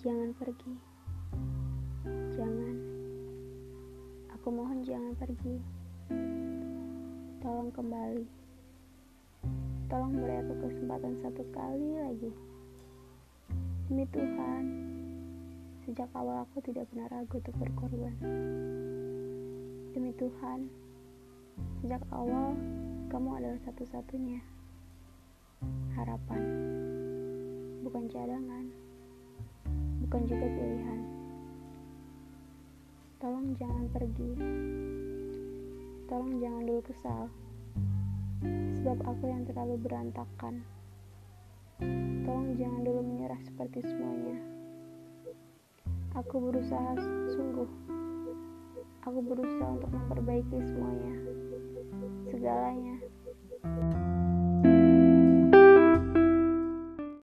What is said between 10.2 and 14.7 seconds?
aku kesempatan satu kali lagi. Demi Tuhan,